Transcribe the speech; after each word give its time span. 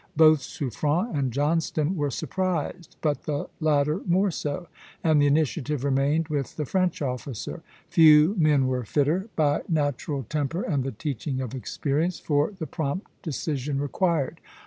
Both 0.17 0.39
Suffren 0.39 1.15
and 1.15 1.31
Johnstone 1.31 1.95
were 1.95 2.09
surprised, 2.09 2.95
but 3.01 3.25
the 3.25 3.49
latter 3.59 4.01
more 4.07 4.31
so; 4.31 4.67
and 5.03 5.21
the 5.21 5.27
initiative 5.27 5.83
remained 5.83 6.27
with 6.27 6.55
the 6.55 6.65
French 6.65 7.03
officer. 7.03 7.61
Few 7.87 8.33
men 8.39 8.65
were 8.65 8.83
fitter, 8.83 9.29
by 9.35 9.61
natural 9.69 10.23
temper 10.23 10.63
and 10.63 10.83
the 10.83 10.91
teaching 10.91 11.39
of 11.39 11.53
experience, 11.53 12.17
for 12.19 12.49
the 12.49 12.65
prompt 12.65 13.11
decision 13.21 13.79
required. 13.79 14.41